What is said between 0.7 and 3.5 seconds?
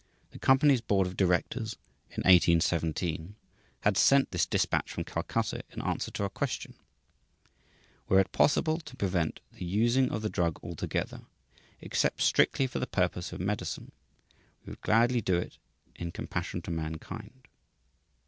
board of directors, in 1817,